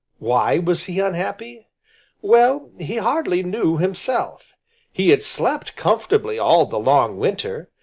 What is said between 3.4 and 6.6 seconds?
knew himself. He had slept comfortably